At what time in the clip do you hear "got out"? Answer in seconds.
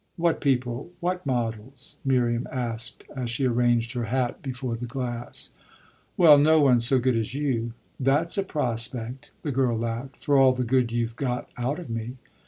11.17-11.77